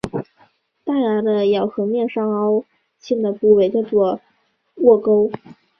[0.83, 2.65] 大牙的咬合面上凹
[2.97, 3.81] 陷的部位叫
[4.77, 5.29] 窝沟。